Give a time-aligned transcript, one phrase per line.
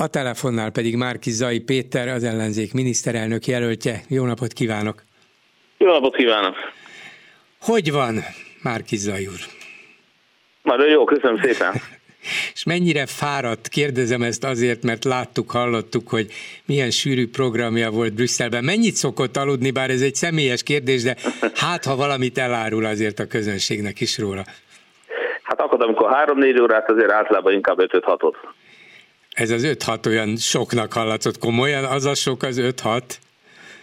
[0.00, 4.00] a telefonnál pedig Márki Zai Péter, az ellenzék miniszterelnök jelöltje.
[4.08, 5.02] Jó napot kívánok!
[5.78, 6.54] Jó napot kívánok!
[7.60, 8.14] Hogy van,
[8.62, 9.40] Márki Zai úr?
[10.62, 11.72] Nagyon jó, köszönöm szépen!
[12.54, 16.32] És mennyire fáradt, kérdezem ezt azért, mert láttuk, hallottuk, hogy
[16.66, 18.64] milyen sűrű programja volt Brüsszelben.
[18.64, 21.16] Mennyit szokott aludni, bár ez egy személyes kérdés, de
[21.54, 24.42] hát ha valamit elárul azért a közönségnek is róla.
[25.42, 28.34] Hát akkor, amikor 3-4 órát, azért általában inkább 5-6-ot.
[29.30, 33.02] Ez az 5-6 olyan soknak hallatszott, komolyan az a sok az 5-6?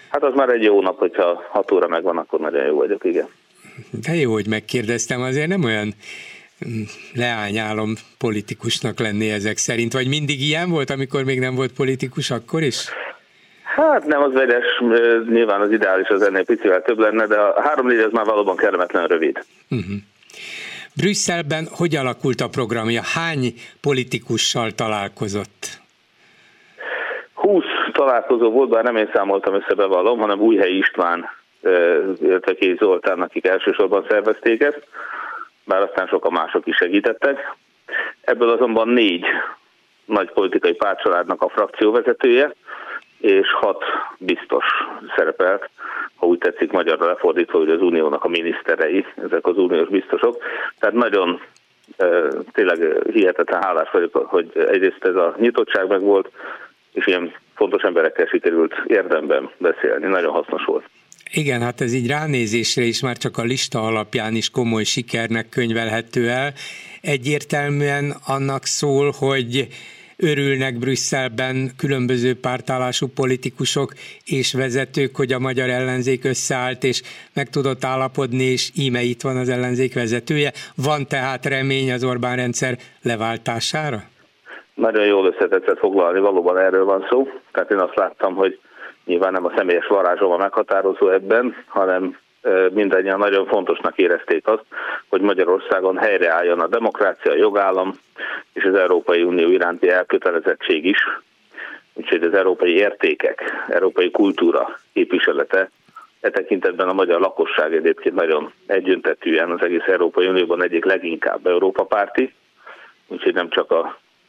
[0.09, 3.27] Hát az már egy jó nap, hogyha 6 óra megvan, akkor nagyon jó vagyok, igen.
[3.91, 5.93] De jó, hogy megkérdeztem, azért nem olyan
[7.13, 12.61] leányálom politikusnak lenni ezek szerint, vagy mindig ilyen volt, amikor még nem volt politikus, akkor
[12.61, 12.89] is?
[13.63, 14.65] Hát nem az vegyes,
[15.29, 19.07] nyilván az ideális az ennél picivel több lenne, de a három-négy az már valóban kellemetlen
[19.07, 19.43] rövid.
[19.69, 19.95] Uh-huh.
[20.97, 23.01] Brüsszelben hogy alakult a programja?
[23.15, 25.65] Hány politikussal találkozott?
[27.33, 31.29] 20 találkozó volt, bár nem én számoltam össze, bevallom, hanem Újhely István,
[32.21, 34.87] illetve Kéz Zoltán, akik elsősorban szervezték ezt
[35.67, 37.55] bár aztán sokan mások is segítettek.
[38.21, 39.25] Ebből azonban négy
[40.05, 42.53] nagy politikai pártcsaládnak a frakcióvezetője,
[43.19, 43.83] és hat
[44.17, 44.65] biztos
[45.15, 45.69] szerepelt,
[46.15, 50.37] ha úgy tetszik magyarra lefordítva, hogy az uniónak a miniszterei, ezek az uniós biztosok.
[50.79, 51.41] Tehát nagyon
[52.51, 56.31] tényleg hihetetlen hálás vagyok, hogy egyrészt ez a nyitottság meg volt,
[56.93, 60.07] és ilyen fontos emberekkel sikerült érdemben beszélni.
[60.07, 60.83] Nagyon hasznos volt.
[61.31, 66.29] Igen, hát ez így ránézésre is már csak a lista alapján is komoly sikernek könyvelhető
[66.29, 66.53] el.
[67.01, 69.67] Egyértelműen annak szól, hogy
[70.17, 73.91] örülnek Brüsszelben különböző pártállású politikusok
[74.25, 77.01] és vezetők, hogy a magyar ellenzék összeállt és
[77.33, 80.51] meg tudott állapodni, és íme itt van az ellenzék vezetője.
[80.75, 84.03] Van tehát remény az Orbán rendszer leváltására?
[84.73, 87.27] Nagyon jól összetetszett foglalni, valóban erről van szó.
[87.51, 88.59] Tehát én azt láttam, hogy
[89.07, 92.17] Nyilván nem a személyes varázsom a meghatározó ebben, hanem
[92.71, 94.65] mindannyian nagyon fontosnak érezték azt,
[95.09, 97.99] hogy Magyarországon helyreálljon a demokrácia, a jogállam
[98.53, 101.07] és az Európai Unió iránti elkötelezettség is.
[101.93, 105.69] Úgyhogy az európai értékek, európai kultúra képviselete
[106.19, 111.83] E tekintetben a magyar lakosság egyébként nagyon egyöntetűen az egész Európai Unióban egyik leginkább Európa
[111.83, 112.33] párti,
[113.07, 113.85] úgyhogy nem csak az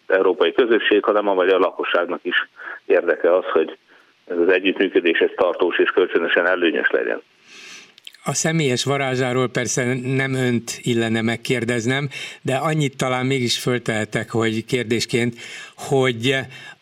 [0.06, 2.48] európai közösség, hanem a magyar lakosságnak is
[2.86, 3.78] érdeke az, hogy
[4.26, 7.22] ez az együttműködés ez tartós és kölcsönösen előnyös legyen.
[8.24, 12.08] A személyes varázsáról persze nem önt illene megkérdeznem,
[12.42, 15.38] de annyit talán mégis föltehetek, hogy kérdésként,
[15.74, 16.36] hogy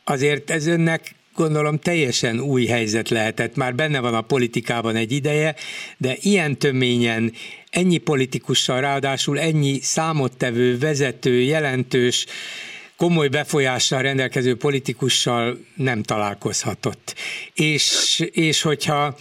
[0.04, 3.56] azért ez önnek gondolom teljesen új helyzet lehetett.
[3.56, 5.54] Már benne van a politikában egy ideje,
[5.96, 7.32] de ilyen töményen,
[7.70, 12.26] ennyi politikussal, ráadásul ennyi számottevő, vezető, jelentős
[12.96, 17.14] komoly befolyással rendelkező politikussal nem találkozhatott.
[17.54, 19.16] És, és hogyha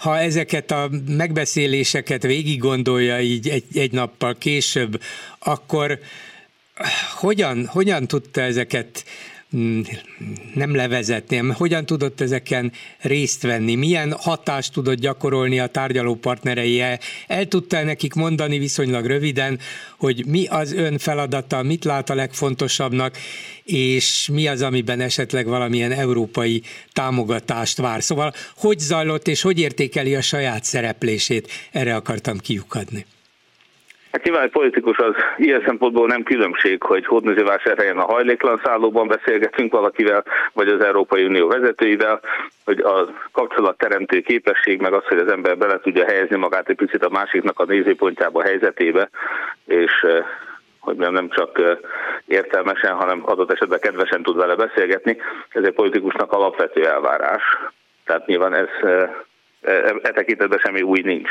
[0.00, 5.02] ha ezeket a megbeszéléseket végig gondolja így egy, egy nappal később,
[5.38, 5.98] akkor
[7.18, 9.04] hogyan, hogyan tudta ezeket
[10.54, 16.82] nem levezetni, hogyan tudott ezeken részt venni, milyen hatást tudott gyakorolni a tárgyaló partnerei,
[17.26, 19.58] el tudta nekik mondani viszonylag röviden,
[19.98, 23.16] hogy mi az ön feladata, mit lát a legfontosabbnak,
[23.64, 26.62] és mi az, amiben esetleg valamilyen európai
[26.92, 28.02] támogatást vár.
[28.02, 33.06] Szóval hogy zajlott és hogy értékeli a saját szereplését, erre akartam kiukadni.
[34.12, 39.72] Hát nyilván egy politikus az ilyen szempontból nem különbség, hogy hódműzővásárhelyen a hajléklan szállóban beszélgetünk
[39.72, 42.20] valakivel, vagy az Európai Unió vezetőivel,
[42.64, 47.04] hogy a kapcsolatteremtő képesség, meg az, hogy az ember bele tudja helyezni magát egy picit
[47.04, 49.10] a másiknak a nézőpontjába, a helyzetébe,
[49.66, 50.24] és eh,
[50.80, 51.76] hogy nem csak eh,
[52.26, 55.16] értelmesen, hanem adott esetben kedvesen tud vele beszélgetni.
[55.48, 57.42] Ez egy politikusnak alapvető elvárás.
[58.04, 59.10] Tehát nyilván ez eh,
[59.60, 61.30] e, e tekintetben semmi új nincs.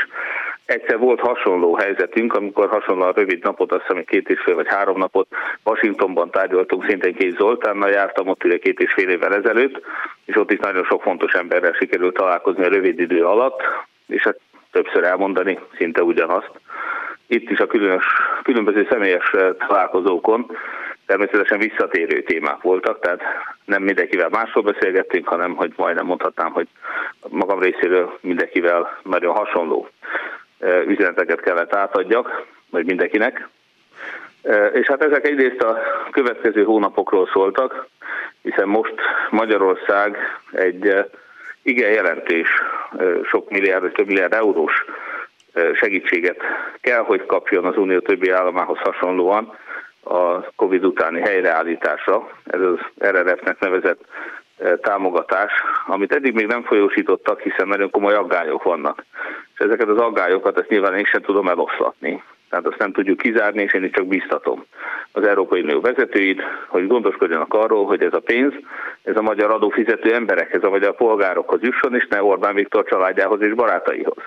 [0.70, 4.98] Egyszer volt hasonló helyzetünk, amikor hasonlóan rövid napot, azt hiszem két és fél vagy három
[4.98, 5.28] napot
[5.64, 9.82] Washingtonban tárgyaltunk, szintén két Zoltánnal jártam ott ugye két és fél évvel ezelőtt,
[10.24, 13.62] és ott is nagyon sok fontos emberrel sikerült találkozni a rövid idő alatt,
[14.06, 14.40] és hát
[14.72, 16.50] többször elmondani szinte ugyanazt.
[17.26, 18.04] Itt is a különös,
[18.42, 19.30] különböző személyes
[19.68, 20.56] találkozókon
[21.06, 23.22] természetesen visszatérő témák voltak, tehát
[23.64, 26.68] nem mindenkivel másról beszélgettünk, hanem hogy majdnem mondhatnám, hogy
[27.28, 29.88] magam részéről mindenkivel nagyon hasonló
[30.86, 33.48] üzeneteket kellett átadjak, vagy mindenkinek.
[34.72, 35.78] És hát ezek egyrészt a
[36.10, 37.86] következő hónapokról szóltak,
[38.42, 38.94] hiszen most
[39.30, 40.16] Magyarország
[40.52, 41.04] egy
[41.62, 42.48] igen jelentős,
[43.24, 44.84] sok milliárd vagy több milliárd eurós
[45.74, 46.40] segítséget
[46.80, 49.56] kell, hogy kapjon az Unió többi államához hasonlóan,
[50.04, 52.78] a Covid utáni helyreállításra, ez az
[53.08, 54.04] RRF-nek nevezett
[54.80, 55.52] támogatás,
[55.86, 59.04] amit eddig még nem folyósítottak, hiszen nagyon komoly aggályok vannak.
[59.54, 62.22] És ezeket az aggályokat ezt nyilván én sem tudom eloszlatni.
[62.50, 64.64] Tehát azt nem tudjuk kizárni, és én itt csak biztatom
[65.12, 68.52] az Európai Unió vezetőit, hogy gondoskodjanak arról, hogy ez a pénz,
[69.02, 74.22] ez a magyar adófizető emberekhez, a polgárokhoz jusson, és ne Orbán Viktor családjához és barátaihoz.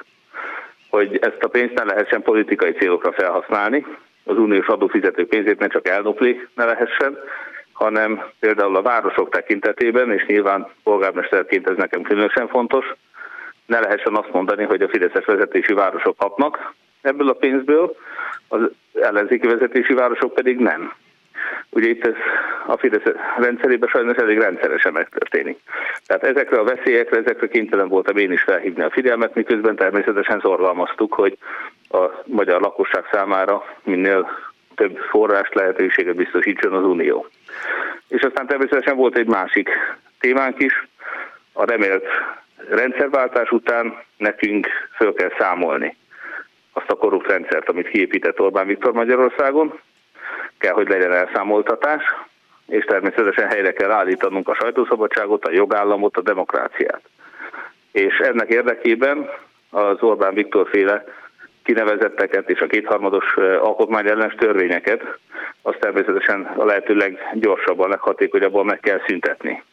[0.90, 3.86] Hogy ezt a pénzt ne lehessen politikai célokra felhasználni,
[4.24, 7.18] az uniós adófizető pénzét ne csak elnopli ne lehessen,
[7.74, 12.86] hanem például a városok tekintetében, és nyilván polgármesterként ez nekem különösen fontos,
[13.66, 17.96] ne lehessen azt mondani, hogy a Fideszes vezetési városok kapnak ebből a pénzből,
[18.48, 18.62] az
[19.02, 20.94] ellenzéki vezetési városok pedig nem.
[21.70, 22.14] Ugye itt ez
[22.68, 25.60] a Fidesz rendszerében sajnos elég rendszeresen megtörténik.
[26.06, 31.14] Tehát ezekre a veszélyekre, ezekre kénytelen voltam én is felhívni a figyelmet, miközben természetesen szorgalmaztuk,
[31.14, 31.38] hogy
[31.90, 34.30] a magyar lakosság számára minél
[34.76, 37.28] több forrást, lehetőséget biztosítson az Unió.
[38.08, 39.70] És aztán természetesen volt egy másik
[40.20, 40.88] témánk is,
[41.54, 42.06] a remélt
[42.70, 45.98] rendszerváltás után nekünk föl kell számolni
[46.74, 49.80] azt a korrupt rendszert, amit kiépített Orbán Viktor Magyarországon,
[50.58, 52.04] kell, hogy legyen elszámoltatás,
[52.68, 57.02] és természetesen helyre kell állítanunk a sajtószabadságot, a jogállamot, a demokráciát.
[57.92, 59.30] És ennek érdekében
[59.70, 61.04] az Orbán Viktor féle
[61.64, 65.02] kinevezetteket és a kétharmados alkotmány ellenes törvényeket,
[65.62, 69.64] azt természetesen a lehető leggyorsabban, leghatékonyabban meg kell szüntetni.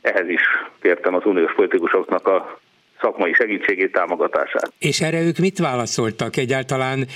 [0.00, 0.42] Ehhez is
[0.80, 2.58] kértem az uniós politikusoknak a
[3.00, 4.72] szakmai segítségét, támogatását.
[4.78, 6.36] És erre ők mit válaszoltak?
[6.36, 7.06] Egyáltalán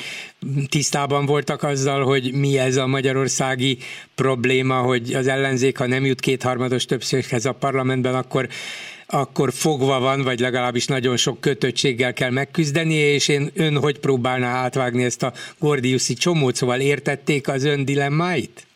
[0.69, 3.79] tisztában voltak azzal, hogy mi ez a magyarországi
[4.15, 8.47] probléma, hogy az ellenzék, ha nem jut kétharmados többséghez a parlamentben, akkor
[9.13, 14.49] akkor fogva van, vagy legalábbis nagyon sok kötöttséggel kell megküzdeni, és én ön hogy próbálná
[14.49, 18.67] átvágni ezt a Gordiuszi csomót, szóval értették az ön dilemmáit?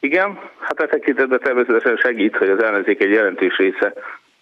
[0.00, 3.92] Igen, hát a tekintetben természetesen segít, hogy az ellenzék egy jelentős része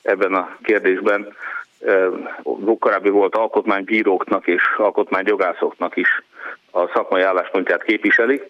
[0.02, 1.34] ebben a kérdésben
[2.78, 6.22] korábbi volt alkotmánybíróknak és alkotmányjogászoknak is
[6.70, 8.42] a szakmai álláspontját képviseli,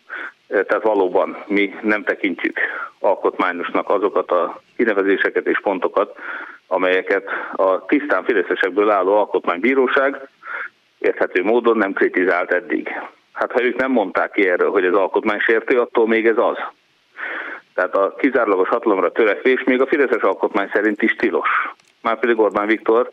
[0.48, 2.58] tehát valóban mi nem tekintjük
[2.98, 6.18] alkotmányosnak azokat a kinevezéseket és pontokat,
[6.66, 10.28] amelyeket a tisztán fideszesekből álló alkotmánybíróság
[10.98, 12.88] érthető módon nem kritizált eddig.
[13.32, 16.56] Hát ha ők nem mondták ki erről, hogy ez alkotmánysértő, attól még ez az.
[17.74, 21.48] Tehát a kizárólagos hatalomra törekvés még a Fideszes alkotmány szerint is tilos.
[22.02, 23.08] Már pedig Orbán Viktor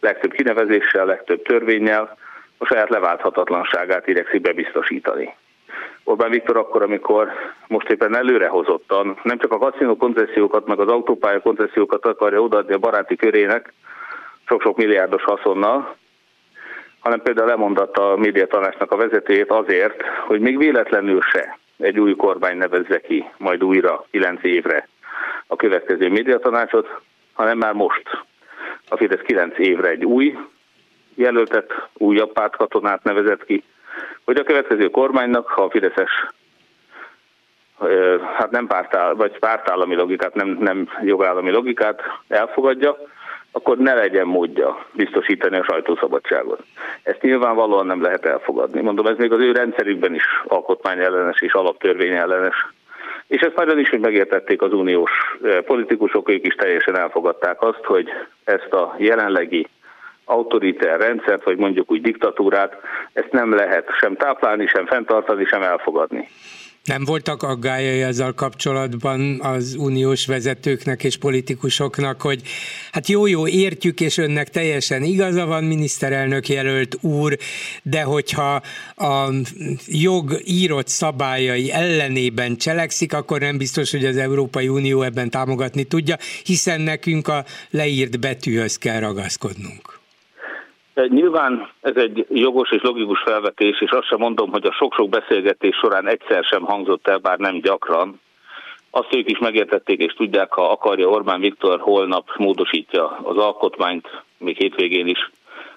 [0.00, 2.16] legtöbb kinevezéssel, legtöbb törvényel
[2.58, 5.34] a saját leválthatatlanságát igyekszik bebiztosítani.
[6.04, 7.28] Orbán Viktor akkor, amikor
[7.68, 12.78] most éppen előrehozottan nem csak a kaszinó koncesziókat, meg az autópálya koncesziókat akarja odaadni a
[12.78, 13.72] baráti körének,
[14.48, 15.96] sok-sok milliárdos haszonnal,
[17.00, 22.56] hanem például lemondatta a médiatanácsnak a vezetőjét azért, hogy még véletlenül se egy új kormány
[22.56, 24.88] nevezze ki majd újra 9 évre
[25.46, 26.88] a következő médiatanácsot,
[27.32, 28.02] hanem már most
[28.88, 30.38] a Fidesz 9 évre egy új
[31.14, 33.64] jelöltet, újabb pártkatonát nevezett ki,
[34.24, 36.10] hogy a következő kormánynak, ha a Fideszes
[38.36, 42.96] hát nem pártáll, vagy pártállami logikát, nem, nem jogállami logikát elfogadja,
[43.52, 46.62] akkor ne legyen módja biztosítani a sajtószabadságot.
[47.02, 48.80] Ezt nyilvánvalóan nem lehet elfogadni.
[48.80, 52.66] Mondom, ez még az ő rendszerükben is alkotmányellenes és alaptörvény ellenes.
[53.26, 55.10] És ezt nagyon is, hogy megértették az uniós
[55.64, 58.08] politikusok, ők is teljesen elfogadták azt, hogy
[58.44, 59.68] ezt a jelenlegi
[60.24, 62.76] autoriter rendszert, vagy mondjuk úgy diktatúrát,
[63.12, 66.28] ezt nem lehet sem táplálni, sem fenntartani, sem elfogadni.
[66.84, 72.42] Nem voltak aggályai ezzel kapcsolatban az uniós vezetőknek és politikusoknak, hogy
[72.92, 77.36] hát jó-jó, értjük, és önnek teljesen igaza van, miniszterelnök jelölt úr,
[77.82, 78.62] de hogyha
[78.96, 79.28] a
[79.86, 86.16] jog írott szabályai ellenében cselekszik, akkor nem biztos, hogy az Európai Unió ebben támogatni tudja,
[86.44, 90.01] hiszen nekünk a leírt betűhöz kell ragaszkodnunk.
[90.94, 95.76] Nyilván ez egy jogos és logikus felvetés, és azt sem mondom, hogy a sok-sok beszélgetés
[95.76, 98.20] során egyszer sem hangzott el, bár nem gyakran.
[98.90, 104.56] Azt ők is megértették és tudják, ha akarja Orbán Viktor holnap módosítja az alkotmányt, még
[104.56, 105.30] hétvégén is.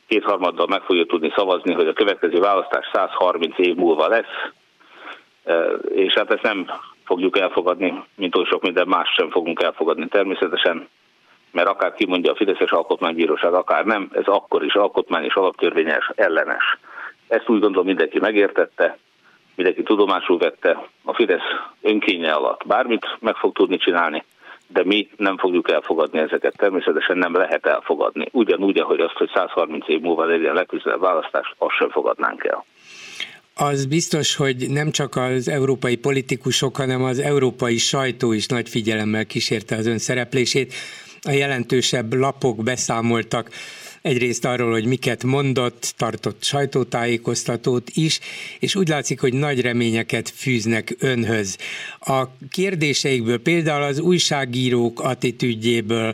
[0.08, 4.52] Kétharmaddal meg fogja tudni szavazni, hogy a következő választás 130 év múlva lesz,
[5.96, 6.66] és hát ezt nem
[7.04, 10.88] fogjuk elfogadni, mint oly sok minden más sem fogunk elfogadni természetesen
[11.56, 16.78] mert akár kimondja a Fideszes Alkotmánybíróság, akár nem, ez akkor is alkotmány és alaptörvényes ellenes.
[17.28, 18.98] Ezt úgy gondolom mindenki megértette,
[19.56, 21.50] mindenki tudomásul vette, a Fidesz
[21.82, 24.24] önkénye alatt bármit meg fog tudni csinálni,
[24.68, 28.28] de mi nem fogjuk elfogadni ezeket, természetesen nem lehet elfogadni.
[28.32, 32.66] Ugyanúgy, ahogy azt, hogy 130 év múlva legyen legközelebb választás, azt sem fogadnánk el
[33.58, 39.26] az biztos, hogy nem csak az európai politikusok, hanem az európai sajtó is nagy figyelemmel
[39.26, 40.74] kísérte az ön szereplését.
[41.26, 43.50] A jelentősebb lapok beszámoltak
[44.02, 48.20] egyrészt arról, hogy miket mondott, tartott sajtótájékoztatót is,
[48.60, 51.58] és úgy látszik, hogy nagy reményeket fűznek önhöz.
[52.00, 56.14] A kérdéseikből, például az újságírók attitűdjéből,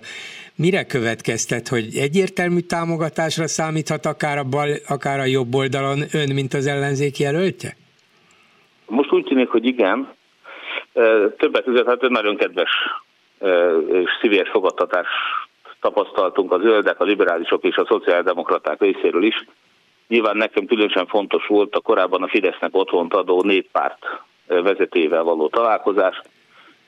[0.56, 6.54] mire következtet, hogy egyértelmű támogatásra számíthat akár a, bal, akár a jobb oldalon ön, mint
[6.54, 7.76] az ellenzék jelöltje?
[8.86, 10.14] Most úgy tűnik, hogy igen.
[11.38, 12.70] Többek között hát nagyon kedves
[13.92, 15.08] és szívélyes fogadtatás
[15.82, 19.46] tapasztaltunk a zöldek, a liberálisok és a szociáldemokraták részéről is.
[20.08, 24.06] Nyilván nekem különösen fontos volt a korábban a Fidesznek otthont adó néppárt
[24.48, 26.22] vezetőjével való találkozás,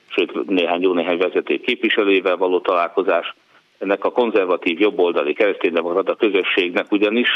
[0.08, 3.34] sőt néhány jó néhány vezető képviselőjével való találkozás.
[3.78, 7.28] Ennek a konzervatív jobboldali kereszténydemokrata közösségnek ugyanis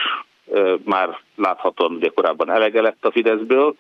[0.85, 3.75] már láthatóan ugye korábban elege lett a Fideszből,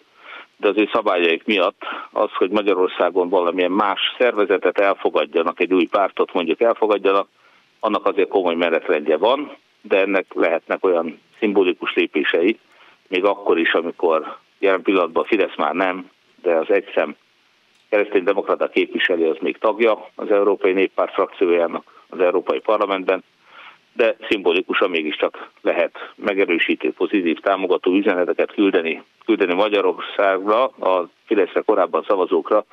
[0.58, 6.32] de az ő szabályaik miatt az, hogy Magyarországon valamilyen más szervezetet elfogadjanak, egy új pártot
[6.32, 7.28] mondjuk elfogadjanak,
[7.80, 12.58] annak azért komoly menetrendje van, de ennek lehetnek olyan szimbolikus lépései,
[13.08, 16.10] még akkor is, amikor jelen pillanatban Fidesz már nem,
[16.42, 17.16] de az egyszem
[17.88, 23.24] keresztény-demokrata képviselő az még tagja az Európai Néppárt frakciójának az Európai Parlamentben,
[23.98, 32.64] de szimbolikusan mégiscsak lehet megerősítő, pozitív, támogató üzeneteket küldeni, küldeni Magyarországra, a Fideszre korábban szavazókra,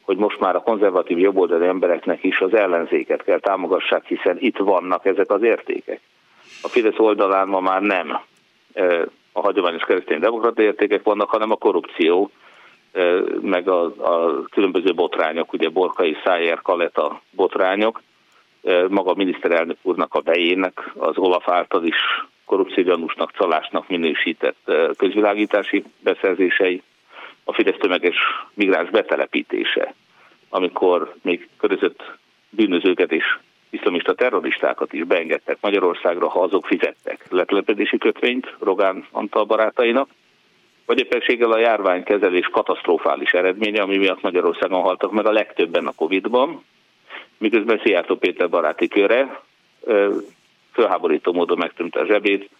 [0.00, 5.04] hogy most már a konzervatív jobboldali embereknek is az ellenzéket kell támogassák, hiszen itt vannak
[5.06, 6.00] ezek az értékek.
[6.62, 8.18] A Fidesz oldalán ma már nem
[9.32, 12.30] a hagyományos keresztény demokrata értékek vannak, hanem a korrupció,
[13.40, 18.00] meg a, a különböző botrányok, ugye Borkai Szájer Kaleta botrányok,
[18.88, 21.96] maga miniszterelnök úrnak a bejének, az Olaf által is
[22.44, 26.82] korrupciógyanúsnak, csalásnak minősített közvilágítási beszerzései,
[27.44, 28.16] a Fidesz tömeges
[28.54, 29.94] migráns betelepítése,
[30.48, 32.02] amikor még körözött
[32.50, 33.24] bűnözőket és
[33.70, 40.08] iszlamista terroristákat is beengedtek Magyarországra, ha azok fizettek letelepedési kötvényt Rogán Antal barátainak,
[40.86, 46.64] vagy éppenséggel a járványkezelés katasztrofális eredménye, ami miatt Magyarországon haltak meg a legtöbben a Covid-ban,
[47.42, 49.40] miközben Szijjártó Péter baráti köre
[50.72, 52.50] fölháborító módon megtömte a zsebét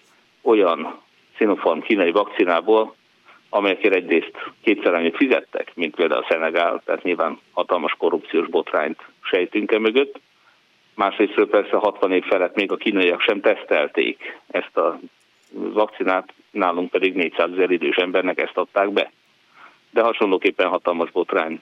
[0.42, 1.00] olyan
[1.36, 2.94] Sinopharm kínai vakcinából,
[3.48, 9.72] amelyekért egyrészt kétszer annyit fizettek, mint például a Szenegál, tehát nyilván hatalmas korrupciós botrányt sejtünk
[9.72, 10.20] e mögött.
[10.94, 14.98] Másrésztről persze 60 év felett még a kínaiak sem tesztelték ezt a
[15.52, 19.12] vakcinát, nálunk pedig 400 ezer idős embernek ezt adták be.
[19.90, 21.60] De hasonlóképpen hatalmas botrány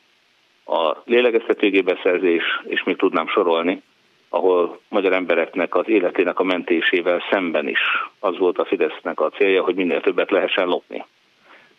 [0.70, 3.82] a lélegeztetőgébeszerzés, és még tudnám sorolni,
[4.28, 7.80] ahol magyar embereknek az életének a mentésével szemben is
[8.18, 11.04] az volt a Fidesznek a célja, hogy minél többet lehessen lopni.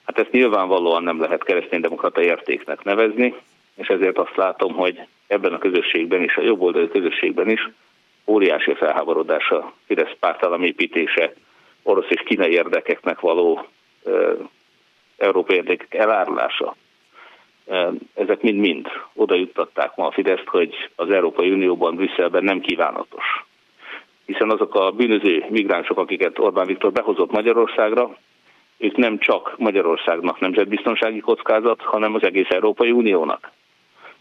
[0.05, 3.33] Hát ezt nyilvánvalóan nem lehet kereszténydemokrata értéknek nevezni,
[3.75, 7.69] és ezért azt látom, hogy ebben a közösségben is, a jobboldali közösségben is
[8.25, 11.33] óriási felháborodás a Fidesz pártállam építése,
[11.83, 13.67] orosz és kínai érdekeknek való
[14.05, 14.11] e,
[15.17, 16.75] európai érdekek elárulása.
[18.31, 23.45] Ezek mind-mind oda juttatták ma a Fideszt, hogy az Európai Unióban, Brüsszelben nem kívánatos.
[24.25, 28.17] Hiszen azok a bűnöző migránsok, akiket Orbán Viktor behozott Magyarországra,
[28.77, 33.51] ők nem csak Magyarországnak nemzetbiztonsági kockázat, hanem az egész Európai Uniónak.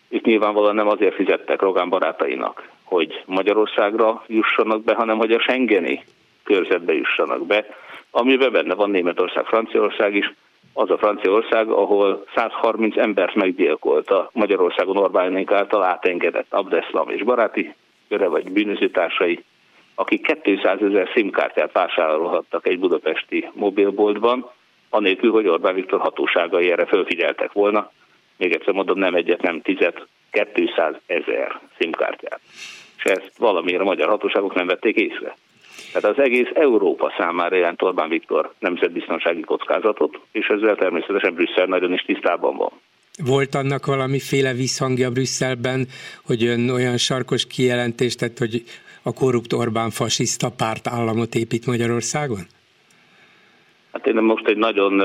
[0.09, 6.05] Itt nyilvánvalóan nem azért fizettek Rogán barátainak, hogy Magyarországra jussanak be, hanem hogy a Schengeni
[6.45, 7.67] körzetbe jussanak be,
[8.11, 10.33] amiben benne van Németország, Franciaország is,
[10.73, 17.75] az a Franciaország, ahol 130 embert meggyilkolta Magyarországon Orbánénk által átengedett Abdeslam és baráti
[18.09, 19.45] köre vagy bűnözőtársai,
[19.95, 24.51] akik 200 ezer SIM-kártyát vásárolhattak egy budapesti mobilboltban,
[24.91, 27.91] anélkül, hogy Orbán Viktor hatóságai erre felfigyeltek volna.
[28.37, 30.07] Még egyszer mondom, nem egyet, nem tizet,
[30.53, 32.41] 200 ezer SIM-kártyát.
[32.97, 35.37] És ezt valamiért a magyar hatóságok nem vették észre.
[35.93, 41.93] Tehát az egész Európa számára jelent Orbán Viktor nemzetbiztonsági kockázatot, és ezzel természetesen Brüsszel nagyon
[41.93, 42.71] is tisztában van.
[43.25, 45.87] Volt annak valamiféle visszhangja Brüsszelben,
[46.27, 48.63] hogy ön olyan sarkos kijelentést tett, hogy
[49.03, 52.41] a korrupt Orbán fasiszta párt államot épít Magyarországon?
[53.93, 55.03] Hát én most egy nagyon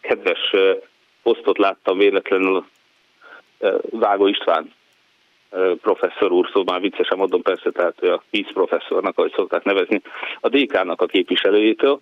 [0.00, 0.40] kedves
[1.22, 2.66] posztot láttam véletlenül
[3.90, 4.72] Vágó István
[5.80, 10.02] professzor úr, szóval már viccesen mondom persze, tehát a víz professzornak, ahogy szokták nevezni,
[10.40, 12.00] a DK-nak a képviselőjétől,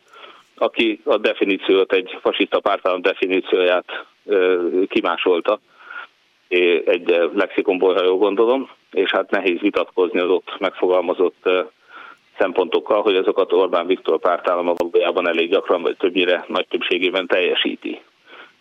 [0.56, 4.04] aki a definíciót, egy fasiszta pártállam definícióját
[4.88, 5.60] kimásolta,
[6.84, 11.48] egy lexikonból, ha jól gondolom, és hát nehéz vitatkozni az ott megfogalmazott
[12.38, 18.00] szempontokkal, hogy azokat Orbán Viktor pártállama valójában elég gyakran, vagy többnyire nagy többségében teljesíti.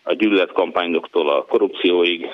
[0.02, 2.26] A gyűlöletkampányoktól a korrupcióig,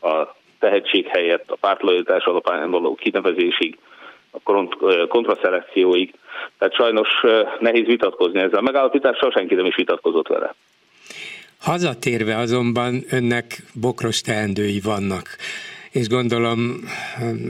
[0.00, 3.78] a tehetség helyett a pártlojítás alapján való kinevezésig,
[4.30, 6.14] a kontraszelekcióig.
[6.58, 7.08] Tehát sajnos
[7.58, 10.54] nehéz vitatkozni ezzel a megállapítással, senki nem is vitatkozott vele.
[11.60, 15.36] Hazatérve azonban önnek bokros teendői vannak
[15.96, 16.80] és gondolom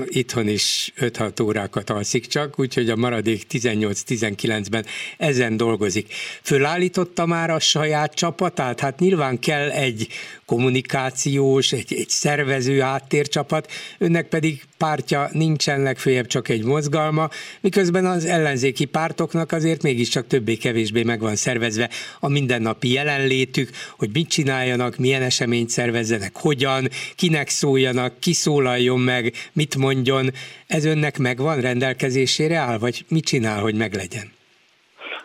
[0.07, 4.85] itthon is 5-6 órákat alszik csak, úgyhogy a maradék 18-19-ben
[5.19, 6.13] ezen dolgozik.
[6.43, 8.81] Fölállította már a saját csapatát?
[8.81, 10.09] Hát nyilván kell egy
[10.45, 17.29] kommunikációs, egy, egy szervező áttércsapat, önnek pedig pártja nincsen, legfőjebb csak egy mozgalma,
[17.61, 24.29] miközben az ellenzéki pártoknak azért mégiscsak többé-kevésbé meg van szervezve a mindennapi jelenlétük, hogy mit
[24.29, 30.25] csináljanak, milyen eseményt szervezzenek, hogyan, kinek szóljanak, ki szólaljon meg, mit mondjon.
[30.67, 34.29] Ez önnek megvan rendelkezésére áll, vagy mit csinál, hogy meglegyen?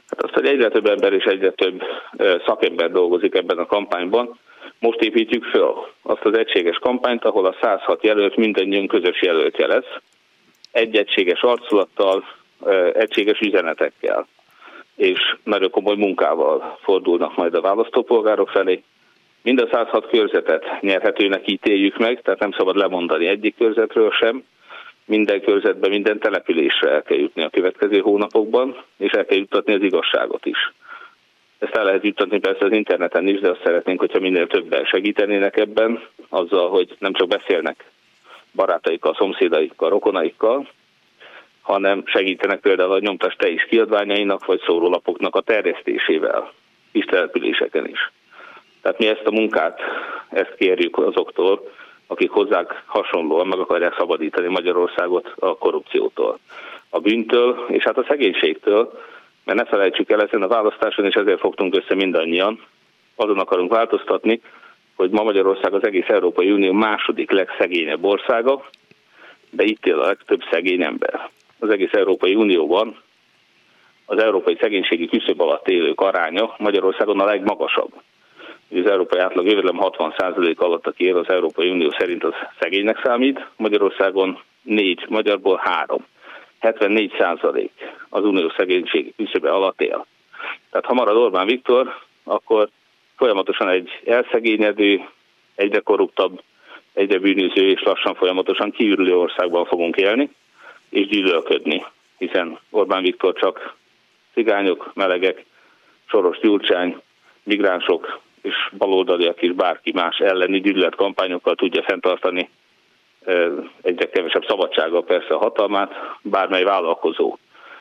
[0.10, 1.82] Azt, hogy egyre több ember és egyre több
[2.46, 4.40] szakember dolgozik ebben a kampányban,
[4.82, 9.96] most építjük föl azt az egységes kampányt, ahol a 106 jelölt mindannyian közös jelöltje lesz,
[10.72, 12.24] egy egységes arculattal,
[12.94, 14.28] egységes üzenetekkel,
[14.96, 18.84] és nagyon komoly munkával fordulnak majd a választópolgárok felé.
[19.42, 24.44] Mind a 106 körzetet nyerhetőnek ítéljük meg, tehát nem szabad lemondani egyik körzetről sem.
[25.06, 29.82] Minden körzetben, minden településre el kell jutni a következő hónapokban, és el kell juttatni az
[29.82, 30.72] igazságot is.
[31.60, 35.58] Ezt el lehet juttatni persze az interneten is, de azt szeretnénk, hogyha minél többen segítenének
[35.58, 37.86] ebben, azzal, hogy nem csak beszélnek
[38.52, 40.68] barátaikkal, szomszédaikkal, rokonaikkal,
[41.62, 46.52] hanem segítenek például a nyomtas te is kiadványainak, vagy szórólapoknak a terjesztésével,
[46.92, 48.12] kis településeken is.
[48.82, 49.80] Tehát mi ezt a munkát,
[50.30, 51.72] ezt kérjük azoktól,
[52.08, 56.40] akik hozzák hasonlóan meg akarják szabadítani Magyarországot a korrupciótól,
[56.90, 59.00] a bűntől, és hát a szegénységtől,
[59.44, 62.60] mert ne felejtsük el ezen a választáson, és ezért fogtunk össze mindannyian,
[63.16, 64.42] azon akarunk változtatni,
[64.96, 68.70] hogy ma Magyarország az egész Európai Unió második legszegényebb országa,
[69.50, 71.30] de itt él a legtöbb szegény ember.
[71.60, 73.02] Az egész Európai Unióban
[74.06, 77.92] az európai szegénységi küszöb alatt élők aránya Magyarországon a legmagasabb.
[78.74, 83.46] Az európai átlag jövedelem 60% alatt, aki él az Európai Unió szerint az szegénynek számít,
[83.58, 86.06] Magyarországon négy, magyarból három.
[86.60, 87.72] 74 százalék
[88.10, 90.06] az unió szegénység küszöbe alatt él.
[90.70, 92.70] Tehát ha marad Orbán Viktor, akkor
[93.16, 95.02] folyamatosan egy elszegényedő,
[95.56, 96.42] egyre korruptabb,
[96.94, 100.30] egyre bűnöző és lassan folyamatosan kiürülő országban fogunk élni,
[100.90, 101.86] és gyűlölködni,
[102.18, 103.76] hiszen Orbán Viktor csak
[104.34, 105.46] cigányok, melegek,
[106.06, 107.02] Soros Gyurcsány,
[107.44, 112.50] migránsok és baloldaliak is bárki más elleni gyűlöletkampányokkal tudja fenntartani
[113.82, 117.38] egyre kevesebb szabadsága persze a hatalmát, bármely vállalkozó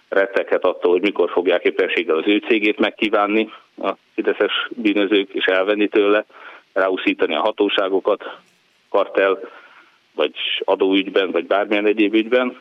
[0.08, 5.88] retteghet attól, hogy mikor fogják éppenséggel az ő cégét megkívánni a fideszes bűnözők, és elvenni
[5.88, 6.24] tőle,
[6.72, 8.36] ráúszítani a hatóságokat,
[8.88, 9.40] kartel,
[10.14, 12.60] vagy adóügyben, vagy bármilyen egyéb ügyben.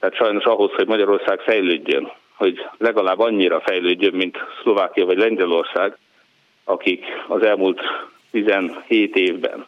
[0.00, 5.98] Tehát sajnos ahhoz, hogy Magyarország fejlődjön, hogy legalább annyira fejlődjön, mint Szlovákia vagy Lengyelország,
[6.64, 7.80] akik az elmúlt
[8.30, 9.66] 17 évben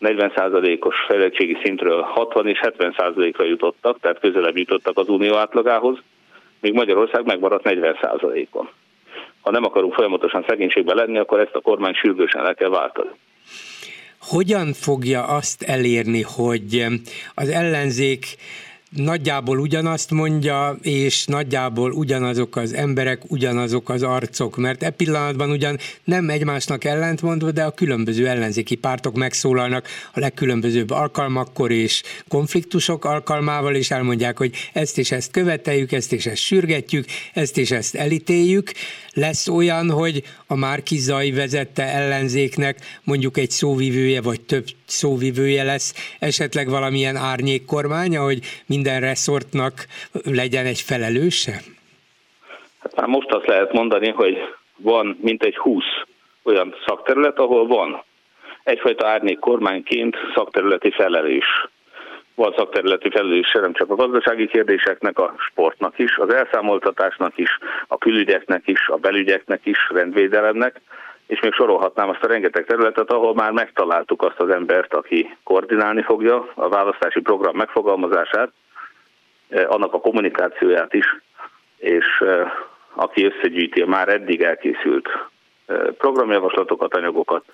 [0.00, 5.98] 40%-os fejlettségi szintről 60 és 70%-ra jutottak, tehát közelebb jutottak az unió átlagához,
[6.60, 8.68] míg Magyarország megmaradt 40%-on.
[9.40, 13.10] Ha nem akarunk folyamatosan szegénységben lenni, akkor ezt a kormány sürgősen el kell váltani.
[14.20, 16.84] Hogyan fogja azt elérni, hogy
[17.34, 18.24] az ellenzék
[18.94, 25.78] nagyjából ugyanazt mondja, és nagyjából ugyanazok az emberek, ugyanazok az arcok, mert e pillanatban ugyan
[26.04, 33.74] nem egymásnak ellentmondva, de a különböző ellenzéki pártok megszólalnak a legkülönbözőbb alkalmakkor és konfliktusok alkalmával,
[33.74, 38.72] és elmondják, hogy ezt és ezt követeljük, ezt és ezt sürgetjük, ezt és ezt elítéljük.
[39.14, 46.16] Lesz olyan, hogy a Márki Zaj vezette ellenzéknek mondjuk egy szóvivője, vagy több szóvivője lesz,
[46.20, 49.86] esetleg valamilyen árnyék kormánya, hogy minden reszortnak
[50.24, 51.60] legyen egy felelőse?
[52.96, 54.36] Hát most azt lehet mondani, hogy
[54.76, 55.84] van mintegy 20
[56.42, 58.02] olyan szakterület, ahol van
[58.64, 61.68] egyfajta árnyék kormányként szakterületi felelős.
[62.34, 67.98] Van szakterületi felelős nem csak a gazdasági kérdéseknek, a sportnak is, az elszámoltatásnak is, a
[67.98, 70.80] külügyeknek is, a belügyeknek is, rendvédelemnek,
[71.26, 76.02] és még sorolhatnám azt a rengeteg területet, ahol már megtaláltuk azt az embert, aki koordinálni
[76.02, 78.52] fogja a választási program megfogalmazását,
[79.48, 81.16] eh, annak a kommunikációját is,
[81.76, 82.52] és eh,
[82.94, 85.08] aki összegyűjti a már eddig elkészült
[85.66, 87.44] eh, programjavaslatokat, anyagokat,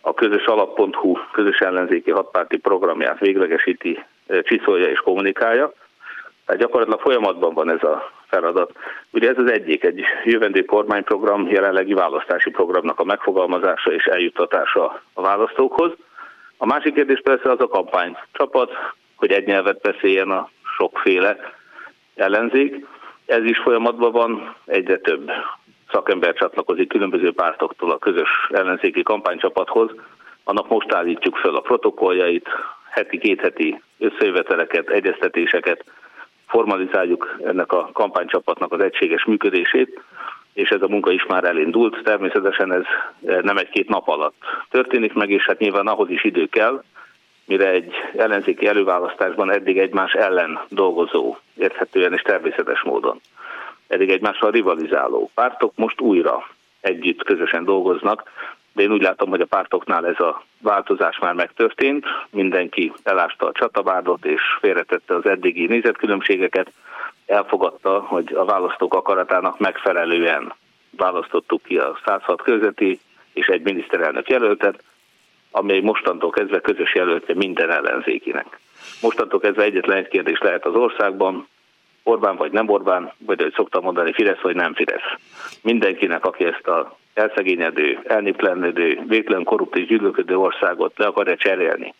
[0.00, 4.04] a közös alap.hu közös ellenzéki hatpárti programját véglegesíti,
[4.42, 5.72] csiszolja és kommunikálja.
[6.46, 8.72] Tehát gyakorlatilag folyamatban van ez a feladat.
[9.10, 15.22] Ugye ez az egyik, egy jövendő kormányprogram, jelenlegi választási programnak a megfogalmazása és eljuttatása a
[15.22, 15.92] választókhoz.
[16.56, 18.70] A másik kérdés persze az a kampány csapat,
[19.16, 21.36] hogy egy nyelvet beszéljen a sokféle
[22.14, 22.86] ellenzék.
[23.26, 25.30] Ez is folyamatban van, egyre több
[25.90, 29.90] szakember csatlakozik különböző pártoktól a közös ellenzéki kampánycsapathoz.
[30.44, 32.48] Annak most állítjuk föl a protokolljait,
[32.96, 35.84] heti, két heti összejöveteleket, egyeztetéseket,
[36.46, 40.00] formalizáljuk ennek a kampánycsapatnak az egységes működését,
[40.52, 42.02] és ez a munka is már elindult.
[42.02, 42.82] Természetesen ez
[43.42, 46.82] nem egy-két nap alatt történik meg, és hát nyilván ahhoz is idő kell,
[47.44, 53.20] mire egy ellenzéki előválasztásban eddig egymás ellen dolgozó, érthetően és természetes módon,
[53.88, 56.48] eddig egymással rivalizáló pártok most újra
[56.80, 58.30] együtt közösen dolgoznak,
[58.76, 63.52] de én úgy látom, hogy a pártoknál ez a változás már megtörtént, mindenki elásta a
[63.52, 66.72] csatabárdot és félretette az eddigi nézetkülönbségeket,
[67.26, 70.54] elfogadta, hogy a választók akaratának megfelelően
[70.90, 73.00] választottuk ki a 106 közötti
[73.32, 74.82] és egy miniszterelnök jelöltet,
[75.50, 78.60] amely mostantól kezdve közös jelöltje minden ellenzékinek.
[79.02, 81.48] Mostantól kezdve egyetlen egy kérdés lehet az országban,
[82.08, 85.12] Orbán vagy nem Orbán, vagy hogy szoktam mondani, Fidesz vagy nem Fidesz.
[85.62, 91.94] Mindenkinek, aki ezt a elszegényedő, elnéplenedő, végtelen korrupt és gyűlölködő országot le akarja cserélni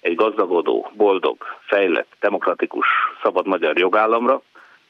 [0.00, 2.86] egy gazdagodó, boldog, fejlett, demokratikus,
[3.22, 4.42] szabad magyar jogállamra,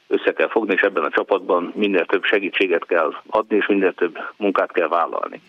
[0.07, 4.17] össze kell fogni, és ebben a csapatban minél több segítséget kell adni, és minél több
[4.37, 5.41] munkát kell vállalni.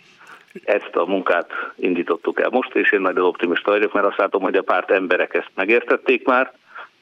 [0.64, 4.56] Ezt a munkát indítottuk el most, és én nagyon optimista vagyok, mert azt látom, hogy
[4.56, 6.52] a párt emberek ezt megértették már,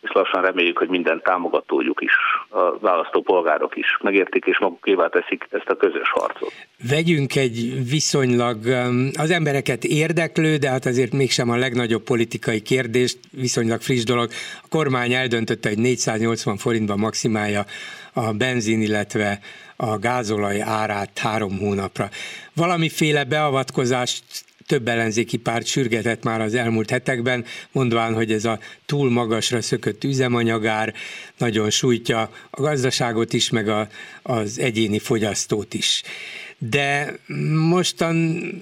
[0.00, 2.12] és lassan reméljük, hogy minden támogatójuk is,
[2.48, 6.52] a választópolgárok is megértik, és magukévá teszik ezt a közös harcot.
[6.88, 13.18] Vegyünk egy viszonylag um, az embereket érdeklő, de hát azért mégsem a legnagyobb politikai kérdést,
[13.30, 14.30] viszonylag friss dolog.
[14.62, 17.64] A kormány eldöntötte, hogy 480 forintban maximálja
[18.12, 19.38] a benzin, illetve
[19.76, 22.08] a gázolaj árát három hónapra.
[22.54, 24.24] Valamiféle beavatkozást
[24.70, 30.04] több ellenzéki párt sürgetett már az elmúlt hetekben, mondván, hogy ez a túl magasra szökött
[30.04, 30.94] üzemanyagár
[31.38, 33.88] nagyon sújtja a gazdaságot is, meg a,
[34.22, 36.02] az egyéni fogyasztót is.
[36.59, 37.14] De
[37.68, 38.14] mostan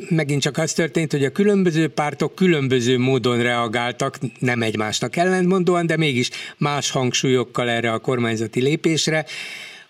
[0.09, 5.97] megint csak az történt, hogy a különböző pártok különböző módon reagáltak, nem egymásnak ellentmondóan, de
[5.97, 9.27] mégis más hangsúlyokkal erre a kormányzati lépésre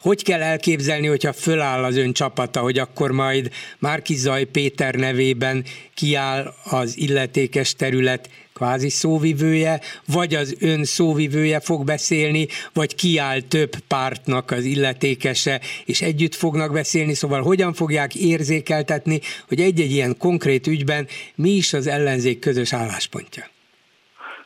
[0.01, 5.65] hogy kell elképzelni, hogyha föláll az ön csapata, hogy akkor majd Márki Zaj Péter nevében
[5.95, 9.81] kiáll az illetékes terület kvázi szóvivője,
[10.13, 16.73] vagy az ön szóvivője fog beszélni, vagy kiáll több pártnak az illetékese, és együtt fognak
[16.73, 22.73] beszélni, szóval hogyan fogják érzékeltetni, hogy egy-egy ilyen konkrét ügyben mi is az ellenzék közös
[22.73, 23.45] álláspontja?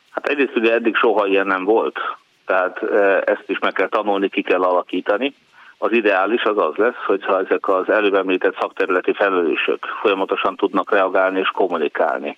[0.09, 1.95] Hát egyrészt ugye eddig soha ilyen nem volt,
[2.45, 5.33] tehát e, ezt is meg kell tanulni, ki kell alakítani.
[5.83, 11.39] Az ideális az az lesz, hogyha ezek az előbb említett szakterületi felelősök folyamatosan tudnak reagálni
[11.39, 12.37] és kommunikálni.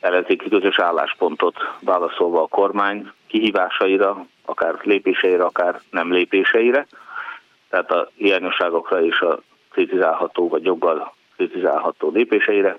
[0.00, 6.86] Ellenzéki közös álláspontot válaszolva a kormány kihívásaira, akár lépéseire, akár nem lépéseire.
[7.70, 9.38] Tehát a hiányosságokra és a
[9.70, 12.78] kritizálható vagy joggal kritizálható lépéseire.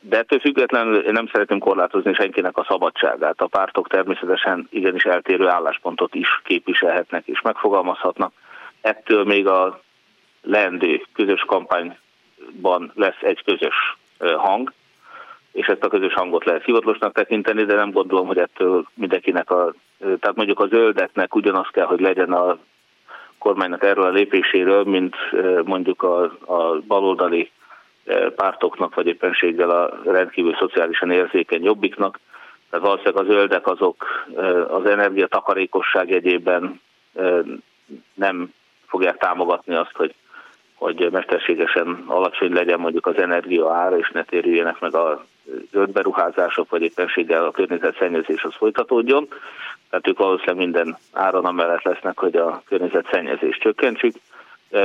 [0.00, 3.40] De ettől függetlenül nem szeretném korlátozni senkinek a szabadságát.
[3.40, 8.32] A pártok természetesen igenis eltérő álláspontot is képviselhetnek és megfogalmazhatnak.
[8.86, 9.80] Ettől még a
[10.42, 13.96] leendő közös kampányban lesz egy közös
[14.36, 14.72] hang,
[15.52, 19.74] és ezt a közös hangot lehet hivatalosnak tekinteni, de nem gondolom, hogy ettől mindenkinek a,
[19.98, 22.58] tehát mondjuk a zöldeknek ugyanaz kell, hogy legyen a
[23.38, 25.16] kormánynak erről a lépéséről, mint
[25.64, 27.50] mondjuk a, a baloldali
[28.36, 32.20] pártoknak, vagy éppenséggel a rendkívül szociálisan érzékeny jobbiknak.
[32.70, 34.04] Tehát valószínűleg a zöldek azok
[34.68, 36.80] az energiatakarékosság egyében
[38.14, 38.54] nem
[38.86, 40.14] fogják támogatni azt, hogy,
[40.74, 45.24] hogy mesterségesen alacsony legyen mondjuk az energia ára, és ne térüljenek meg a
[45.72, 49.28] zöld beruházások, vagy éppenséggel a környezetszennyezés az folytatódjon.
[49.90, 54.14] Tehát ők valószínűleg minden áron amellett lesznek, hogy a környezetszennyezést csökkentsük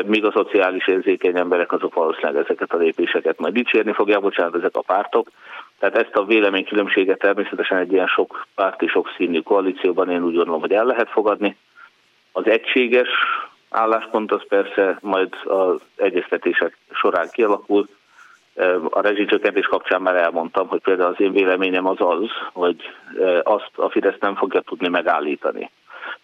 [0.06, 4.76] míg a szociális érzékeny emberek azok valószínűleg ezeket a lépéseket majd dicsérni fogják, bocsánat, ezek
[4.76, 5.32] a pártok.
[5.80, 10.60] Tehát ezt a véleménykülönbséget természetesen egy ilyen sok párti, sok színű koalícióban én úgy gondolom,
[10.60, 11.58] hogy el lehet fogadni.
[12.32, 13.10] Az egységes
[13.72, 17.88] álláspont az persze majd az egyeztetések során kialakul.
[18.90, 22.76] A rezsicsökkentés kapcsán már elmondtam, hogy például az én véleményem az az, hogy
[23.44, 25.72] azt a Fidesz nem fogja tudni megállítani,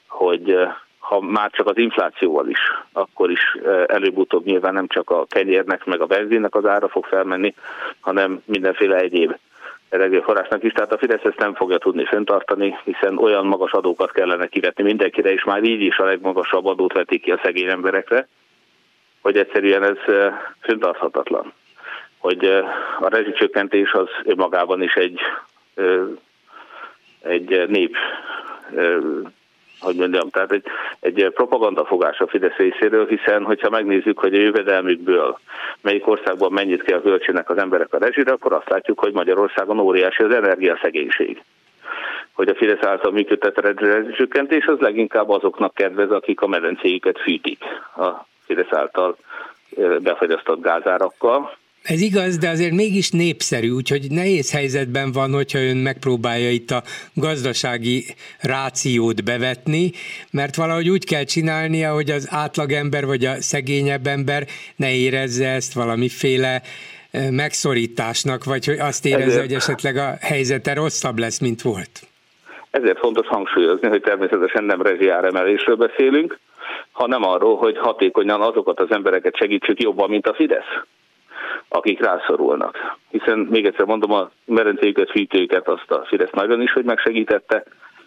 [0.08, 0.68] hogy
[1.00, 2.60] ha már csak az inflációval is,
[2.92, 3.58] akkor is
[3.88, 7.54] előbb-utóbb nyilván nem csak a kenyérnek, meg a benzinnek az ára fog felmenni,
[8.00, 9.36] hanem mindenféle egyéb
[9.90, 14.48] energiaforrásnak is, tehát a Fidesz ezt nem fogja tudni fenntartani, hiszen olyan magas adókat kellene
[14.48, 18.28] kivetni mindenkire, és már így is a legmagasabb adót vetik ki a szegény emberekre,
[19.22, 19.98] hogy egyszerűen ez
[20.60, 21.54] fenntarthatatlan.
[22.18, 22.46] Hogy
[23.00, 25.20] a rezsicsökkentés az önmagában is egy,
[27.22, 27.96] egy nép
[29.80, 30.64] hogy mondjam, tehát egy,
[31.00, 35.40] egy propagandafogás a Fidesz részéről, hiszen hogyha megnézzük, hogy a jövedelmükből
[35.82, 40.24] melyik országban mennyit kell költsenek az emberek a rezsire, akkor azt látjuk, hogy Magyarországon óriási
[40.24, 41.44] az energiaszegénység.
[42.34, 47.64] Hogy a Fidesz által működtetett rezsicsökkentés az leginkább azoknak kedvez, akik a medencéjüket fűtik
[47.96, 49.18] a Fidesz által
[50.00, 51.58] befagyasztott gázárakkal,
[51.88, 56.84] ez igaz, de azért mégis népszerű, úgyhogy nehéz helyzetben van, hogyha ön megpróbálja itt a
[57.14, 58.04] gazdasági
[58.42, 59.92] rációt bevetni,
[60.32, 64.44] mert valahogy úgy kell csinálnia, hogy az átlagember vagy a szegényebb ember
[64.76, 66.62] ne érezze ezt valamiféle
[67.32, 69.46] megszorításnak, vagy hogy azt érezze, Ezért...
[69.46, 72.02] hogy esetleg a helyzete rosszabb lesz, mint volt.
[72.72, 76.40] Ezért fontos hangsúlyozni, hogy természetesen nem rezsiáremelésről beszélünk,
[76.92, 80.86] hanem arról, hogy hatékonyan azokat az embereket segítsük jobban, mint a Fidesz
[81.68, 82.98] akik rászorulnak.
[83.10, 87.64] Hiszen még egyszer mondom, a merencéjüket, fűtőket azt a Fidesz nagyon is, hogy megsegítette,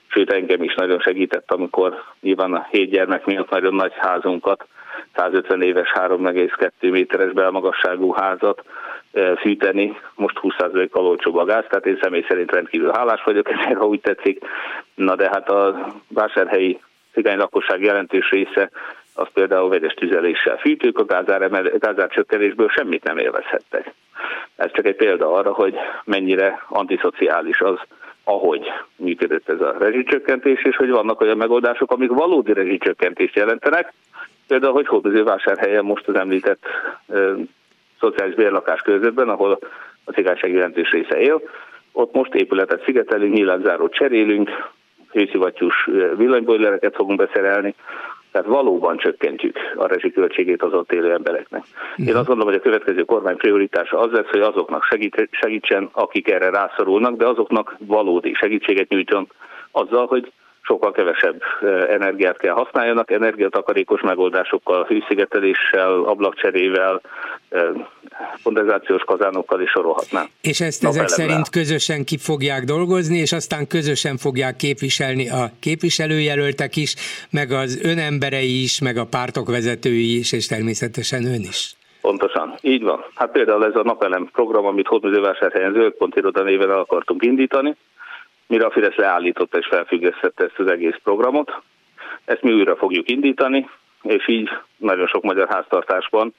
[0.07, 4.67] sőt engem is nagyon segített, amikor nyilván a hét gyermek miatt nagyon nagy házunkat,
[5.15, 8.65] 150 éves 3,2 méteres belmagasságú házat
[9.13, 13.79] eh, fűteni, most 20%-kal olcsóbb a gáz, tehát én személy szerint rendkívül hálás vagyok ezért,
[13.79, 14.45] ha úgy tetszik.
[14.95, 16.81] Na de hát a vásárhelyi
[17.13, 18.71] cigány lakosság jelentős része
[19.15, 23.93] az például vegyes tüzeléssel fűtők, a gázár, gázárcsökkenésből semmit nem élvezhettek.
[24.57, 27.79] Ez csak egy példa arra, hogy mennyire antiszociális az,
[28.25, 33.93] ahogy működött ez a rezsicsökkentés, és hogy vannak olyan megoldások, amik valódi rezsicsökkentést jelentenek,
[34.47, 36.63] például, hogy hódozővásárhelyen most az említett
[37.09, 37.33] ö,
[38.01, 39.59] szociális bérlakás körzetben, ahol
[40.05, 41.43] a cigányság jelentős része él,
[41.93, 44.51] ott most épületet szigetelünk, nyílánzárót cserélünk,
[45.13, 47.75] hőszivattyús villanybojlereket fogunk beszerelni,
[48.33, 51.65] tehát valóban csökkentjük a rezsiköltségét az ott élő embereknek.
[51.97, 52.17] Én mhm.
[52.17, 56.51] azt gondolom, hogy a következő kormány prioritása az lesz, hogy azoknak segít, segítsen, akik erre
[56.51, 59.29] rászorulnak, de azoknak valódi segítséget nyújtson
[59.71, 60.33] azzal, hogy
[60.71, 61.43] sokkal kevesebb
[61.89, 67.01] energiát kell használjanak, energiatakarékos megoldásokkal, hűszigeteléssel, ablakcserével,
[68.43, 70.27] kondenzációs kazánokkal is sorolhatnám.
[70.41, 76.77] És ezt ezek szerint közösen ki fogják dolgozni, és aztán közösen fogják képviselni a képviselőjelöltek
[76.77, 76.95] is,
[77.31, 81.75] meg az önemberei is, meg a pártok vezetői is, és természetesen ön is.
[82.01, 83.05] Pontosan, így van.
[83.15, 87.77] Hát például ez a napelem program, amit Hódműzővásárhelyen Zöldpont iroda néven el akartunk indítani,
[88.51, 91.53] mire a Fidesz leállította és felfüggesztette ezt az egész programot.
[92.25, 93.69] Ezt mi újra fogjuk indítani,
[94.03, 96.35] és így nagyon sok magyar háztartásban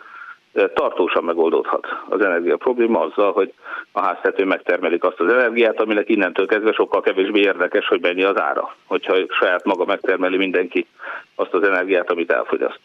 [0.53, 3.53] eh, tartósan megoldódhat az energia probléma azzal, hogy
[3.91, 8.39] a háztető megtermelik azt az energiát, aminek innentől kezdve sokkal kevésbé érdekes, hogy mennyi az
[8.39, 10.87] ára, hogyha saját maga megtermeli mindenki
[11.35, 12.79] azt az energiát, amit elfogyaszt.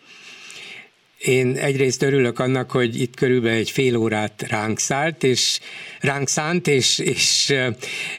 [1.19, 5.61] Én egyrészt örülök annak, hogy itt körülbelül egy fél órát ránk szállt, és
[6.01, 7.55] ránk szánt, és, és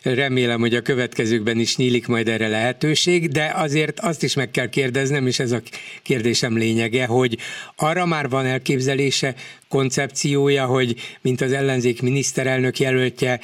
[0.01, 4.69] remélem, hogy a következőkben is nyílik majd erre lehetőség, de azért azt is meg kell
[4.69, 5.61] kérdeznem, és ez a
[6.03, 7.37] kérdésem lényege, hogy
[7.75, 9.35] arra már van elképzelése,
[9.69, 13.39] koncepciója, hogy mint az ellenzék miniszterelnök jelöltje,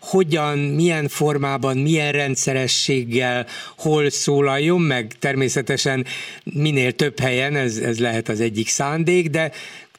[0.00, 3.46] hogyan, milyen formában, milyen rendszerességgel,
[3.78, 5.06] hol szólaljon meg.
[5.20, 6.04] Természetesen
[6.44, 9.50] minél több helyen, ez, ez lehet az egyik szándék, de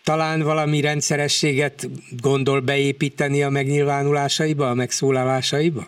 [0.04, 1.88] talán valami rendszerességet
[2.22, 5.82] gondol beépíteni a megnyilvánulásaiba, a megszólalásaiba?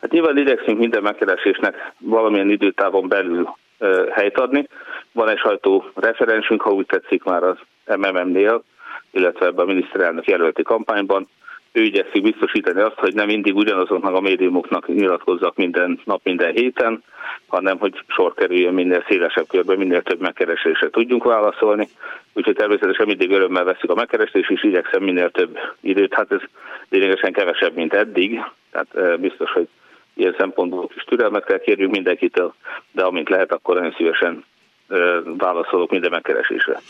[0.00, 4.66] Hát nyilván igyekszünk minden megkeresésnek valamilyen időtávon belül ö, helyt adni.
[5.12, 7.56] Van egy sajtó referensünk, ha úgy tetszik már az
[7.96, 8.62] MMM-nél,
[9.10, 11.28] illetve ebben a miniszterelnök jelölti kampányban
[11.72, 17.02] ő igyekszik biztosítani azt, hogy nem mindig ugyanazoknak a médiumoknak nyilatkozzak minden nap, minden héten,
[17.46, 21.88] hanem hogy sor kerüljön minél szélesebb körben, minél több megkeresésre tudjunk válaszolni.
[22.32, 26.14] Úgyhogy természetesen mindig örömmel veszük a megkeresést, és igyekszem minél több időt.
[26.14, 26.40] Hát ez
[26.88, 29.68] lényegesen kevesebb, mint eddig, tehát eh, biztos, hogy
[30.14, 32.54] ilyen szempontból is türelmet kell kérjünk mindenkitől,
[32.92, 34.44] de amint lehet, akkor nagyon szívesen
[34.88, 36.80] eh, válaszolok minden megkeresésre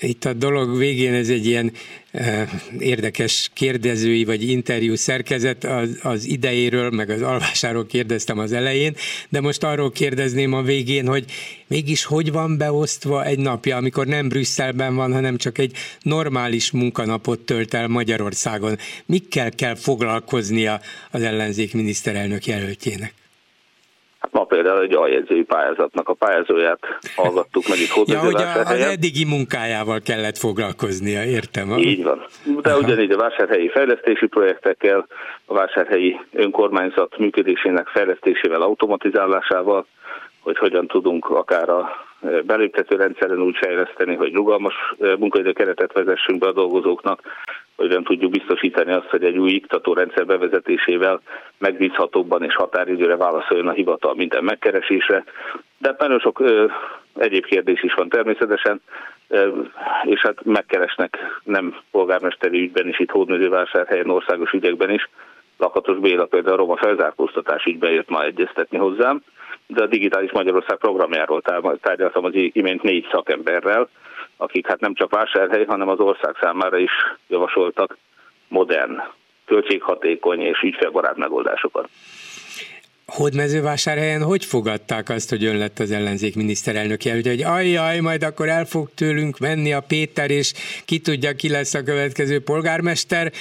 [0.00, 1.72] itt a dolog végén ez egy ilyen
[2.10, 8.96] eh, érdekes kérdezői vagy interjú szerkezet az, az idejéről, meg az alvásáról kérdeztem az elején,
[9.28, 11.24] de most arról kérdezném a végén, hogy
[11.66, 17.40] mégis hogy van beosztva egy napja, amikor nem Brüsszelben van, hanem csak egy normális munkanapot
[17.40, 18.78] tölt el Magyarországon.
[19.06, 20.80] Mikkel kell foglalkoznia
[21.10, 23.25] az ellenzék miniszterelnök jelöltjének?
[24.30, 26.78] Ma például egy aljegyzői pályázatnak a pályázóját
[27.16, 31.78] hallgattuk meg itt Ja, hogy a, az eddigi munkájával kellett foglalkoznia, értem.
[31.78, 32.24] Így van.
[32.62, 32.78] De Aha.
[32.78, 35.06] ugyanígy a vásárhelyi fejlesztési projektekkel,
[35.44, 39.86] a vásárhelyi önkormányzat működésének fejlesztésével, automatizálásával,
[40.40, 42.06] hogy hogyan tudunk akár a
[42.46, 44.74] beléptető rendszeren úgy fejleszteni, hogy rugalmas
[45.18, 47.20] munkaidő keretet vezessünk be a dolgozóknak,
[47.76, 51.20] hogy nem tudjuk biztosítani azt, hogy egy új iktató rendszer bevezetésével
[51.58, 55.24] megbízhatóbban és határidőre válaszoljon a hivatal minden megkeresésre.
[55.78, 56.66] De hát nagyon sok ö,
[57.16, 58.80] egyéb kérdés is van természetesen,
[59.28, 59.60] ö,
[60.04, 65.08] és hát megkeresnek nem polgármesteri ügyben is, itt Hódmezővásárhelyen, országos ügyekben is.
[65.58, 69.22] Lakatos Béla például a roma felzárkóztatás ügyben jött ma egyeztetni hozzám,
[69.66, 71.42] de a Digitális Magyarország programjáról
[71.80, 73.88] tárgyaltam az imént négy szakemberrel,
[74.36, 76.92] akik hát nem csak vásárhely, hanem az ország számára is
[77.28, 77.96] javasoltak
[78.48, 79.02] modern,
[79.44, 81.88] költséghatékony és ügyfélbarát megoldásokat.
[83.12, 88.64] Hódmezővásárhelyen hogy fogadták azt, hogy ön lett az ellenzék miniszterelnöke, hogy ajjaj, majd akkor el
[88.64, 90.52] fog tőlünk menni a Péter, és
[90.84, 93.32] ki tudja, ki lesz a következő polgármester,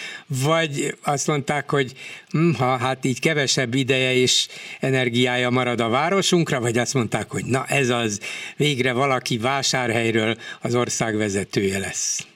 [0.46, 1.92] vagy azt mondták, hogy
[2.32, 4.48] hm, ha hát így kevesebb ideje és
[4.80, 8.22] energiája marad a városunkra, vagy azt mondták, hogy na ez az,
[8.58, 12.28] végre valaki vásárhelyről az ország vezetője lesz.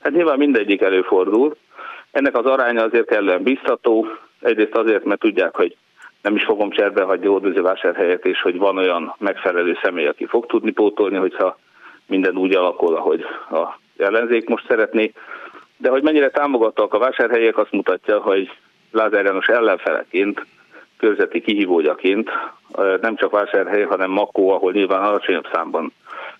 [0.00, 1.56] Hát nyilván mindegyik előfordul.
[2.10, 4.06] Ennek az aránya azért kellően biztató,
[4.40, 5.76] egyrészt azért, mert tudják, hogy
[6.26, 10.70] nem is fogom cserbe hagyni vásárhelyet, és hogy van olyan megfelelő személy, aki fog tudni
[10.70, 11.58] pótolni, hogyha
[12.06, 15.12] minden úgy alakul, ahogy a ellenzék most szeretné.
[15.76, 18.50] De hogy mennyire támogattak a vásárhelyek, azt mutatja, hogy
[18.90, 20.46] Lázár János ellenfeleként,
[20.98, 22.30] körzeti kihívójaként
[23.00, 25.92] nem csak vásárhely, hanem Makó, ahol nyilván alacsonyabb számban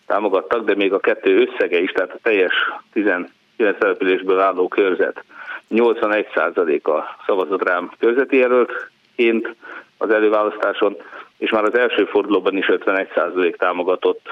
[0.07, 2.55] támogattak, de még a kettő összege is, tehát a teljes
[2.93, 3.31] 19
[3.79, 5.25] településből álló körzet
[5.71, 8.37] 81%-a szavazott rám körzeti
[9.17, 9.57] jelöltként,
[9.99, 10.97] az előválasztáson,
[11.39, 14.29] és már az első fordulóban is 51% támogatott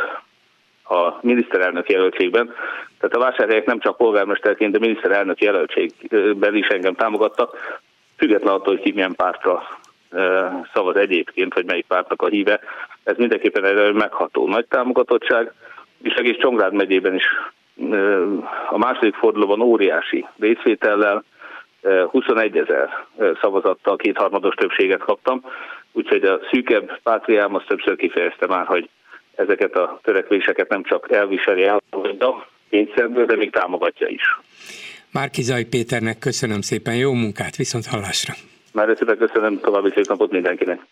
[0.84, 2.54] a miniszterelnök jelöltségben.
[2.98, 7.80] Tehát a vásárhelyek nem csak polgármesterként, de miniszterelnök jelöltségben is engem támogattak,
[8.16, 9.62] független attól, hogy ki milyen pártra
[10.74, 12.60] szavaz egyébként, vagy melyik pártnak a híve.
[13.04, 15.52] Ez mindenképpen egy megható nagy támogatottság,
[16.02, 17.24] és egész Csongrád megyében is
[18.70, 21.24] a második fordulóban óriási részvétellel
[22.10, 22.88] 21 ezer
[23.40, 25.44] szavazattal kétharmados többséget kaptam,
[25.92, 28.88] úgyhogy a szűkebb pátriám azt többször kifejezte már, hogy
[29.34, 31.82] ezeket a törekvéseket nem csak elviseli el,
[32.18, 32.26] de
[32.70, 34.22] kényszerből, de még támogatja is.
[35.12, 38.34] Márkizai Péternek köszönöm szépen, jó munkát, viszont hallásra!
[38.72, 40.80] Már köszönöm, további szép napot mindenkinek!